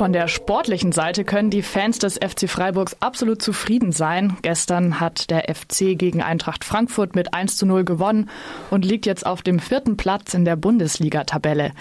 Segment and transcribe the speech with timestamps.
[0.00, 4.38] Von der sportlichen Seite können die Fans des FC Freiburgs absolut zufrieden sein.
[4.40, 8.30] Gestern hat der FC gegen Eintracht Frankfurt mit 1 zu 0 gewonnen
[8.70, 11.72] und liegt jetzt auf dem vierten Platz in der Bundesliga-Tabelle.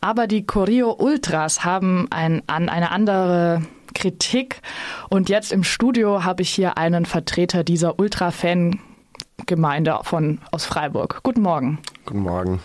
[0.00, 3.62] Aber die Corio Ultras haben ein, an eine andere
[3.94, 4.62] Kritik.
[5.08, 11.20] Und jetzt im Studio habe ich hier einen Vertreter dieser Ultra-Fan-Gemeinde aus Freiburg.
[11.22, 11.78] Guten Morgen.
[12.04, 12.58] Guten Morgen.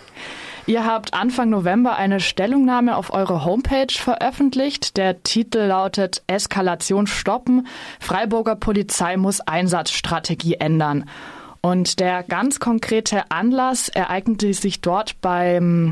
[0.68, 4.98] Ihr habt Anfang November eine Stellungnahme auf eure Homepage veröffentlicht.
[4.98, 7.68] Der Titel lautet Eskalation stoppen.
[8.00, 11.08] Freiburger Polizei muss Einsatzstrategie ändern.
[11.62, 15.92] Und der ganz konkrete Anlass ereignete sich dort beim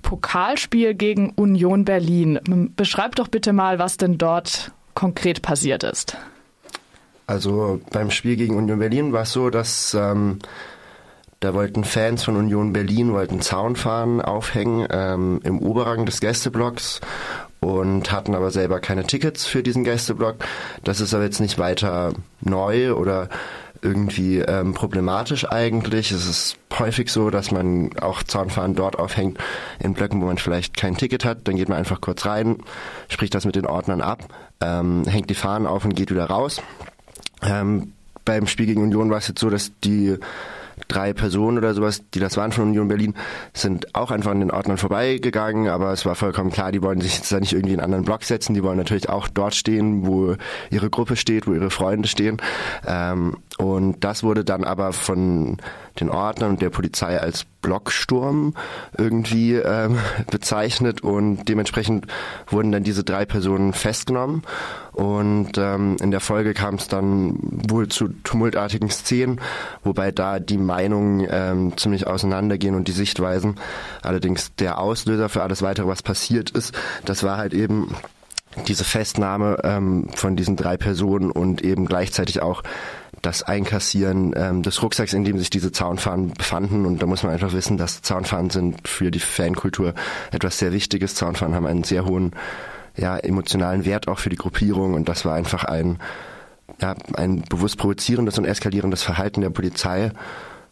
[0.00, 2.70] Pokalspiel gegen Union Berlin.
[2.76, 6.16] Beschreibt doch bitte mal, was denn dort konkret passiert ist.
[7.26, 10.38] Also beim Spiel gegen Union Berlin war es so, dass ähm,
[11.40, 17.00] da wollten Fans von Union Berlin wollten Zaunfahnen aufhängen ähm, im Oberrang des Gästeblocks
[17.60, 20.36] und hatten aber selber keine Tickets für diesen Gästeblock.
[20.82, 23.28] Das ist aber jetzt nicht weiter neu oder
[23.80, 26.10] irgendwie ähm, problematisch eigentlich.
[26.10, 29.38] Es ist häufig so, dass man auch Zaunfahnen dort aufhängt
[29.78, 31.46] in Blöcken, wo man vielleicht kein Ticket hat.
[31.46, 32.58] Dann geht man einfach kurz rein,
[33.08, 34.24] spricht das mit den Ordnern ab,
[34.60, 36.62] ähm, hängt die Fahnen auf und geht wieder raus.
[37.42, 37.92] Ähm,
[38.24, 40.16] beim Spiel gegen Union war es jetzt so, dass die
[40.94, 43.14] drei Personen oder sowas, die das waren von Union Berlin,
[43.52, 47.16] sind auch einfach an den Ordnern vorbeigegangen, aber es war vollkommen klar, die wollen sich
[47.16, 50.06] jetzt da nicht irgendwie in einen anderen Block setzen, die wollen natürlich auch dort stehen,
[50.06, 50.36] wo
[50.70, 52.38] ihre Gruppe steht, wo ihre Freunde stehen.
[52.86, 55.58] Ähm, und das wurde dann aber von
[56.00, 58.54] den Ordnern und der Polizei als Blocksturm
[58.96, 59.98] irgendwie ähm,
[60.30, 62.06] bezeichnet und dementsprechend
[62.46, 64.42] wurden dann diese drei Personen festgenommen
[64.92, 69.40] und ähm, in der Folge kam es dann wohl zu tumultartigen Szenen,
[69.82, 73.56] wobei da die Meinungen ähm, ziemlich auseinandergehen und die Sichtweisen.
[74.02, 77.96] Allerdings der Auslöser für alles weitere, was passiert ist, das war halt eben
[78.66, 82.62] diese Festnahme ähm, von diesen drei Personen und eben gleichzeitig auch
[83.22, 86.84] das Einkassieren ähm, des Rucksacks, in dem sich diese Zaunfahnen befanden.
[86.84, 89.94] Und da muss man einfach wissen, dass Zaunfahnen sind für die Fankultur
[90.30, 91.14] etwas sehr Wichtiges.
[91.14, 92.32] Zaunfahnen haben einen sehr hohen
[92.96, 95.98] ja, emotionalen Wert auch für die Gruppierung und das war einfach ein,
[96.80, 100.12] ja, ein bewusst provozierendes und eskalierendes Verhalten der Polizei.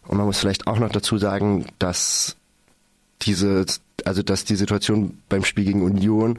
[0.06, 2.37] Und man muss vielleicht auch noch dazu sagen, dass
[3.22, 3.65] diese,
[4.04, 6.38] also dass die Situation beim Spiel gegen Union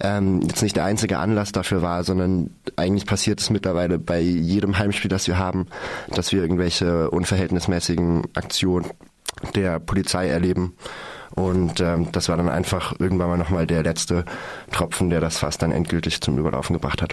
[0.00, 4.78] ähm, jetzt nicht der einzige Anlass dafür war, sondern eigentlich passiert es mittlerweile bei jedem
[4.78, 5.66] Heimspiel, das wir haben,
[6.08, 8.86] dass wir irgendwelche unverhältnismäßigen Aktionen
[9.54, 10.74] der Polizei erleben.
[11.34, 14.24] Und ähm, das war dann einfach irgendwann mal nochmal der letzte
[14.72, 17.12] Tropfen, der das fast dann endgültig zum Überlaufen gebracht hat.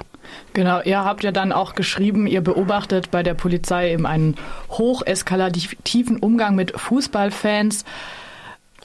[0.53, 4.35] Genau, ihr habt ja dann auch geschrieben, ihr beobachtet bei der Polizei eben einen
[4.69, 7.83] hocheskalativen Umgang mit Fußballfans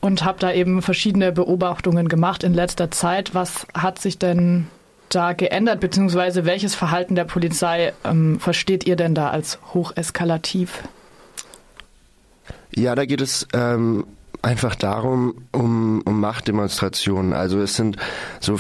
[0.09, 3.35] und habe da eben verschiedene Beobachtungen gemacht in letzter Zeit.
[3.35, 4.67] Was hat sich denn
[5.11, 10.83] da geändert, beziehungsweise welches Verhalten der Polizei ähm, versteht ihr denn da als hocheskalativ?
[12.75, 14.07] Ja, da geht es ähm,
[14.41, 17.35] einfach darum, um, um Machtdemonstrationen.
[17.35, 17.99] Also es sind
[18.41, 18.59] so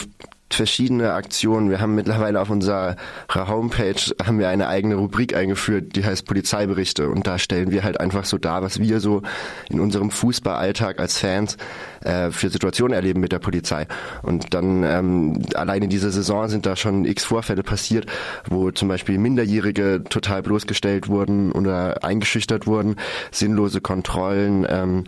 [0.54, 1.70] verschiedene Aktionen.
[1.70, 2.96] Wir haben mittlerweile auf unserer
[3.34, 8.00] Homepage haben wir eine eigene Rubrik eingeführt, die heißt Polizeiberichte und da stellen wir halt
[8.00, 9.22] einfach so dar, was wir so
[9.68, 11.56] in unserem Fußballalltag als Fans
[12.00, 13.86] äh, für Situationen erleben mit der Polizei.
[14.22, 18.06] Und dann ähm, allein in dieser Saison sind da schon x Vorfälle passiert,
[18.48, 22.96] wo zum Beispiel Minderjährige total bloßgestellt wurden oder eingeschüchtert wurden,
[23.30, 24.66] sinnlose Kontrollen.
[24.68, 25.04] Ähm,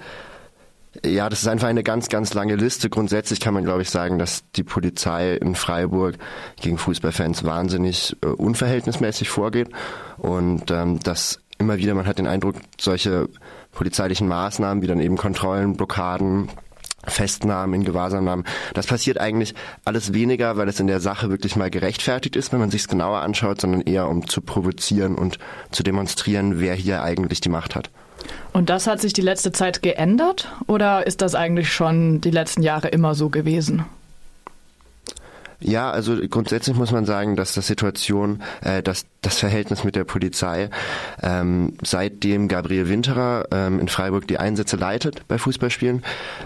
[1.04, 2.90] ja, das ist einfach eine ganz, ganz lange Liste.
[2.90, 6.16] Grundsätzlich kann man, glaube ich, sagen, dass die Polizei in Freiburg
[6.60, 9.68] gegen Fußballfans wahnsinnig äh, unverhältnismäßig vorgeht
[10.18, 13.28] und ähm, dass immer wieder, man hat den Eindruck, solche
[13.72, 16.48] polizeilichen Maßnahmen wie dann eben Kontrollen, Blockaden,
[17.06, 18.44] Festnahmen, in Gewahrsamnahmen.
[18.74, 22.60] Das passiert eigentlich alles weniger, weil es in der Sache wirklich mal gerechtfertigt ist, wenn
[22.60, 25.38] man sich es genauer anschaut, sondern eher um zu provozieren und
[25.70, 27.90] zu demonstrieren, wer hier eigentlich die Macht hat.
[28.53, 32.62] Und das hat sich die letzte Zeit geändert oder ist das eigentlich schon die letzten
[32.62, 33.84] Jahre immer so gewesen?
[35.60, 40.05] Ja, also grundsätzlich muss man sagen, dass das Situation, äh, dass das Verhältnis mit der
[40.05, 40.70] Polizei,
[41.23, 46.02] ähm, seitdem Gabriel Winterer ähm, in Freiburg die Einsätze leitet bei Fußballspielen,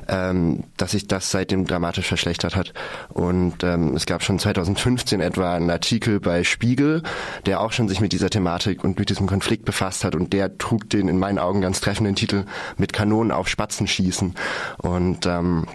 [0.09, 2.75] ähm, dass sich das seitdem dramatisch verschlechtert hat.
[3.11, 7.05] Und ähm, es gab schon 2015 etwa einen Artikel bei Spiegel,
[7.47, 10.59] der auch schon sich mit dieser Thematik und mit diesem Konflikt befasst hat und der
[10.59, 12.47] trug den in meinen Augen ganz treffenden Titel
[12.77, 14.35] mit Kanonen auf Spatzen schießen.
[14.79, 15.67] Und ähm,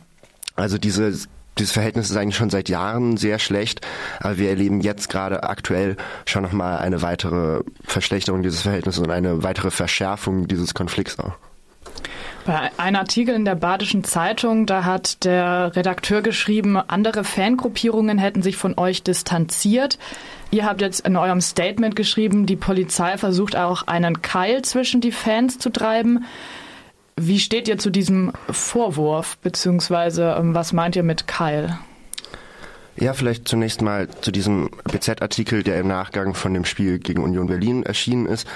[0.57, 1.13] also diese
[1.59, 3.81] dieses Verhältnis ist eigentlich schon seit Jahren sehr schlecht,
[4.19, 9.43] aber wir erleben jetzt gerade aktuell schon nochmal eine weitere Verschlechterung dieses Verhältnisses und eine
[9.43, 11.33] weitere Verschärfung dieses Konflikts auch.
[12.45, 18.41] Bei einem Artikel in der Badischen Zeitung, da hat der Redakteur geschrieben, andere Fangruppierungen hätten
[18.41, 19.99] sich von euch distanziert.
[20.49, 25.11] Ihr habt jetzt in eurem Statement geschrieben, die Polizei versucht auch einen Keil zwischen die
[25.11, 26.25] Fans zu treiben.
[27.21, 31.77] Wie steht ihr zu diesem Vorwurf, beziehungsweise ähm, was meint ihr mit Keil?
[32.95, 37.47] Ja, vielleicht zunächst mal zu diesem BZ-Artikel, der im Nachgang von dem Spiel gegen Union
[37.47, 38.47] Berlin erschienen ist.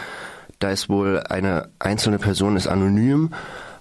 [0.60, 3.31] Da ist wohl eine einzelne Person ist anonym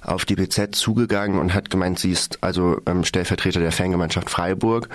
[0.05, 4.89] auf die BZ zugegangen und hat gemeint, sie ist also ähm, Stellvertreter der Fangemeinschaft Freiburg.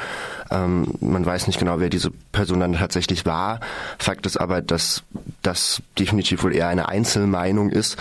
[0.52, 3.60] Ähm, man weiß nicht genau, wer diese Person dann tatsächlich war.
[3.98, 5.04] Fakt ist aber, dass
[5.42, 7.98] das definitiv wohl eher eine Einzelmeinung ist,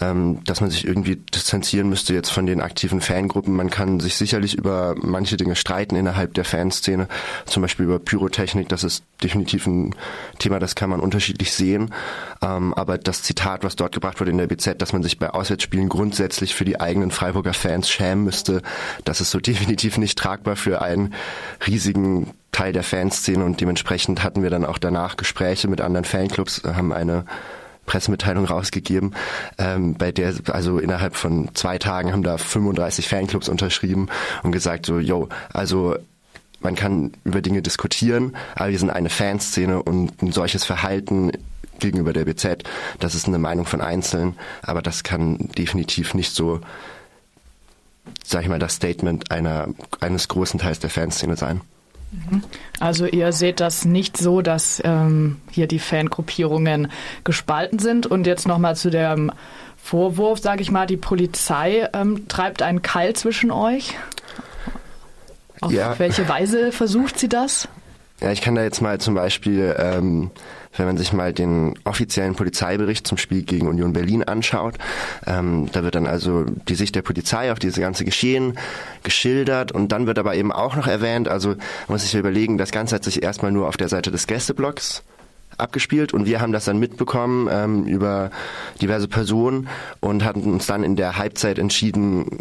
[0.00, 3.54] ähm, dass man sich irgendwie distanzieren müsste jetzt von den aktiven Fangruppen.
[3.54, 7.08] Man kann sich sicherlich über manche Dinge streiten innerhalb der Fanszene,
[7.46, 8.68] zum Beispiel über Pyrotechnik.
[8.68, 9.94] Das ist definitiv ein
[10.38, 11.94] Thema, das kann man unterschiedlich sehen.
[12.42, 15.30] Ähm, aber das Zitat, was dort gebracht wurde in der BZ, dass man sich bei
[15.30, 18.62] Auswärtsspielen grundsätzlich für die eigenen Freiburger Fans schämen müsste,
[19.04, 21.14] das ist so definitiv nicht tragbar für einen
[21.66, 26.62] riesigen Teil der Fanszene und dementsprechend hatten wir dann auch danach Gespräche mit anderen Fanclubs,
[26.64, 27.24] haben eine
[27.86, 29.14] Pressemitteilung rausgegeben,
[29.58, 34.08] ähm, bei der, also innerhalb von zwei Tagen haben da 35 Fanclubs unterschrieben
[34.42, 35.96] und gesagt so, yo, also
[36.60, 41.32] man kann über Dinge diskutieren, aber wir sind eine Fanszene und ein solches Verhalten
[41.78, 42.64] gegenüber der BZ,
[42.98, 46.60] das ist eine Meinung von Einzelnen, aber das kann definitiv nicht so,
[48.22, 49.68] sag ich mal, das Statement einer,
[50.00, 51.62] eines großen Teils der Fanszene sein.
[52.12, 52.42] Mhm.
[52.80, 56.90] Also ihr seht das nicht so, dass ähm, hier die Fangruppierungen
[57.24, 58.06] gespalten sind.
[58.06, 59.30] Und jetzt nochmal zu dem
[59.76, 63.94] Vorwurf, sage ich mal, die Polizei ähm, treibt einen Keil zwischen euch.
[65.60, 65.98] Auf ja.
[65.98, 67.68] welche Weise versucht sie das?
[68.20, 70.30] Ja, ich kann da jetzt mal zum Beispiel ähm,
[70.76, 74.76] wenn man sich mal den offiziellen Polizeibericht zum Spiel gegen Union Berlin anschaut,
[75.26, 78.56] ähm, da wird dann also die Sicht der Polizei auf diese ganze Geschehen
[79.02, 81.56] geschildert und dann wird aber eben auch noch erwähnt, also
[81.88, 85.02] muss ich überlegen, das Ganze hat sich erstmal nur auf der Seite des Gästeblocks
[85.58, 88.30] abgespielt und wir haben das dann mitbekommen ähm, über
[88.80, 89.68] diverse Personen
[89.98, 92.38] und hatten uns dann in der Halbzeit entschieden,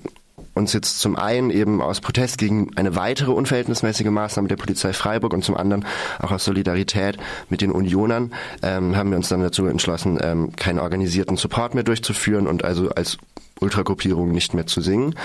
[0.53, 5.33] uns jetzt zum einen eben aus Protest gegen eine weitere unverhältnismäßige Maßnahme der Polizei Freiburg
[5.33, 5.85] und zum anderen
[6.19, 7.17] auch aus Solidarität
[7.49, 11.83] mit den Unionern ähm, haben wir uns dann dazu entschlossen, ähm, keinen organisierten Support mehr
[11.83, 13.17] durchzuführen und also als
[13.59, 15.15] Ultragruppierung nicht mehr zu singen.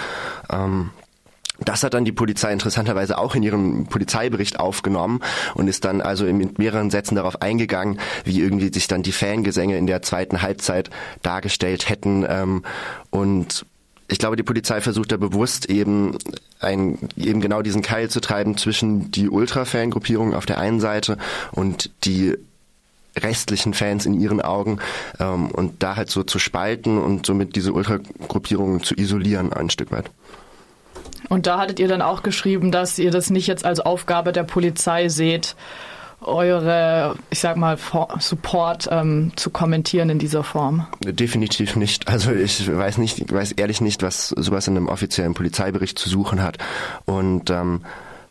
[0.50, 0.90] Ähm,
[1.60, 5.20] das hat dann die Polizei interessanterweise auch in ihrem Polizeibericht aufgenommen
[5.54, 9.78] und ist dann also in mehreren Sätzen darauf eingegangen, wie irgendwie sich dann die Fangesänge
[9.78, 10.90] in der zweiten Halbzeit
[11.22, 12.26] dargestellt hätten.
[12.28, 12.64] Ähm,
[13.10, 13.66] und
[14.08, 16.18] ich glaube, die Polizei versucht da bewusst eben
[16.60, 21.16] ein, eben genau diesen Keil zu treiben zwischen die Ultra-Fan-Gruppierung auf der einen Seite
[21.52, 22.36] und die
[23.16, 24.78] restlichen Fans in ihren Augen
[25.20, 29.92] ähm, und da halt so zu spalten und somit diese Ultragruppierungen zu isolieren ein Stück
[29.92, 30.10] weit.
[31.28, 34.42] Und da hattet ihr dann auch geschrieben, dass ihr das nicht jetzt als Aufgabe der
[34.42, 35.56] Polizei seht,
[36.26, 37.78] eure, ich sag mal,
[38.18, 40.86] Support ähm, zu kommentieren in dieser Form?
[41.00, 42.08] Definitiv nicht.
[42.08, 46.08] Also ich weiß nicht, ich weiß ehrlich nicht, was sowas in einem offiziellen Polizeibericht zu
[46.08, 46.58] suchen hat.
[47.04, 47.82] Und ähm,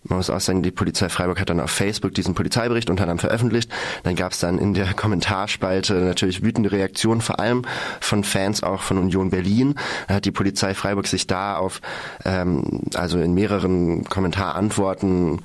[0.06, 3.20] man muss auch sagen, die Polizei Freiburg hat dann auf Facebook diesen Polizeibericht unter anderem
[3.20, 3.72] veröffentlicht.
[4.04, 7.64] Dann gab es dann in der Kommentarspalte natürlich wütende Reaktionen, vor allem
[8.02, 9.76] von Fans auch von Union Berlin.
[10.08, 11.82] Da hat die Polizei Freiburg sich da auf,
[12.26, 15.40] ähm, also in mehreren Kommentarantworten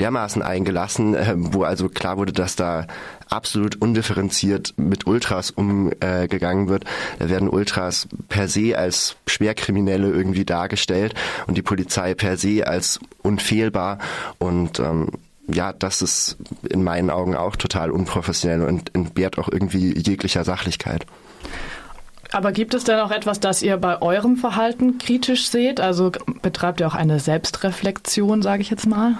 [0.00, 2.86] dermaßen eingelassen, äh, wo also klar wurde, dass da
[3.28, 6.84] absolut undifferenziert mit Ultras umgegangen äh, wird.
[7.18, 11.14] Da werden Ultras per se als Schwerkriminelle irgendwie dargestellt
[11.46, 13.98] und die Polizei per se als unfehlbar
[14.38, 15.08] und ähm,
[15.48, 16.36] ja, das ist
[16.68, 21.06] in meinen Augen auch total unprofessionell und entbehrt auch irgendwie jeglicher Sachlichkeit.
[22.32, 25.80] Aber gibt es denn auch etwas, das ihr bei eurem Verhalten kritisch seht?
[25.80, 26.10] Also
[26.42, 29.18] betreibt ihr auch eine Selbstreflexion, sage ich jetzt mal?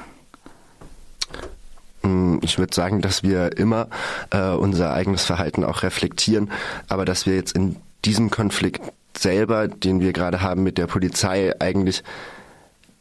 [2.06, 3.88] Hm, ich würde sagen, dass wir immer
[4.30, 6.52] äh, unser eigenes Verhalten auch reflektieren,
[6.88, 8.80] aber dass wir jetzt in diesem Konflikt
[9.18, 12.04] selber, den wir gerade haben mit der Polizei, eigentlich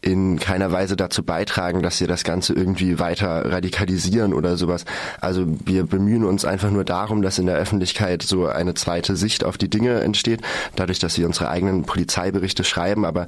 [0.02, 4.86] in keiner Weise dazu beitragen, dass wir das Ganze irgendwie weiter radikalisieren oder sowas.
[5.20, 9.44] Also wir bemühen uns einfach nur darum, dass in der Öffentlichkeit so eine zweite Sicht
[9.44, 10.42] auf die Dinge entsteht,
[10.76, 13.04] dadurch, dass wir unsere eigenen Polizeiberichte schreiben.
[13.04, 13.26] Aber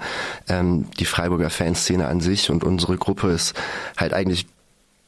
[0.48, 3.56] ähm, die Freiburger Fanszene an sich und unsere Gruppe ist
[3.98, 4.46] halt eigentlich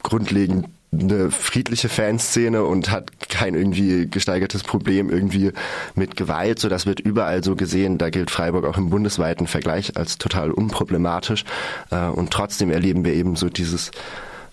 [0.03, 5.51] grundlegend eine friedliche Fanszene und hat kein irgendwie gesteigertes Problem irgendwie
[5.93, 6.59] mit Gewalt.
[6.59, 7.99] So, das wird überall so gesehen.
[7.99, 11.45] Da gilt Freiburg auch im bundesweiten Vergleich als total unproblematisch.
[11.91, 13.91] Äh, und trotzdem erleben wir eben so dieses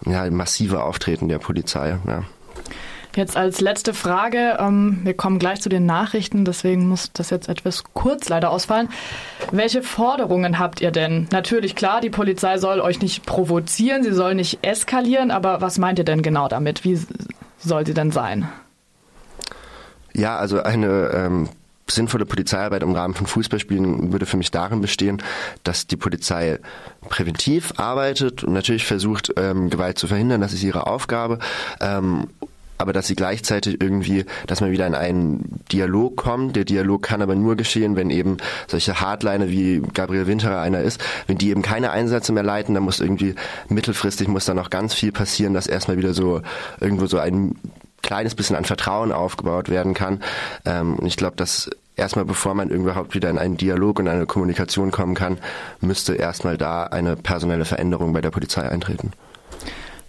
[0.04, 1.98] ja, massive Auftreten der Polizei.
[2.06, 2.24] Ja.
[3.16, 7.48] Jetzt als letzte Frage, ähm, wir kommen gleich zu den Nachrichten, deswegen muss das jetzt
[7.48, 8.90] etwas kurz leider ausfallen.
[9.50, 11.26] Welche Forderungen habt ihr denn?
[11.32, 15.98] Natürlich klar, die Polizei soll euch nicht provozieren, sie soll nicht eskalieren, aber was meint
[15.98, 16.84] ihr denn genau damit?
[16.84, 17.00] Wie
[17.56, 18.50] soll sie denn sein?
[20.12, 21.48] Ja, also eine ähm,
[21.88, 25.22] sinnvolle Polizeiarbeit im Rahmen von Fußballspielen würde für mich darin bestehen,
[25.62, 26.58] dass die Polizei
[27.08, 30.42] präventiv arbeitet und natürlich versucht, ähm, Gewalt zu verhindern.
[30.42, 31.38] Das ist ihre Aufgabe.
[31.80, 32.28] Ähm,
[32.78, 36.56] aber dass sie gleichzeitig irgendwie, dass man wieder in einen Dialog kommt.
[36.56, 41.02] Der Dialog kann aber nur geschehen, wenn eben solche Hardliner wie Gabriel Winterer einer ist,
[41.26, 43.34] wenn die eben keine Einsätze mehr leiten, dann muss irgendwie
[43.68, 46.42] mittelfristig muss da noch ganz viel passieren, dass erstmal wieder so
[46.80, 47.56] irgendwo so ein
[48.02, 50.22] kleines bisschen an Vertrauen aufgebaut werden kann.
[50.64, 54.26] Ähm, und ich glaube, dass erstmal bevor man überhaupt wieder in einen Dialog und eine
[54.26, 55.38] Kommunikation kommen kann,
[55.80, 59.12] müsste erstmal da eine personelle Veränderung bei der Polizei eintreten.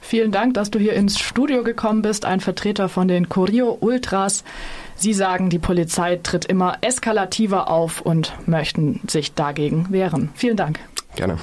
[0.08, 4.46] Vielen Dank, dass du hier ins Studio gekommen bist, ein Vertreter von den Corio Ultras.
[4.96, 10.30] Sie sagen, die Polizei tritt immer eskalativer auf und möchten sich dagegen wehren.
[10.34, 10.80] Vielen Dank.
[11.18, 11.38] Gerne.